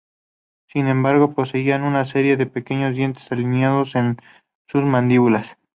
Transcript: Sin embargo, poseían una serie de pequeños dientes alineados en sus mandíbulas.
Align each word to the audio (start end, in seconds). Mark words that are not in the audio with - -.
Sin 0.69 0.87
embargo, 0.87 1.35
poseían 1.35 1.83
una 1.83 2.05
serie 2.05 2.35
de 2.35 2.47
pequeños 2.47 2.95
dientes 2.95 3.31
alineados 3.31 3.93
en 3.93 4.17
sus 4.67 4.81
mandíbulas. 4.81 5.57